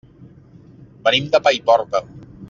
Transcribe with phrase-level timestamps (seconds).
[1.09, 2.03] Venim de Paiporta.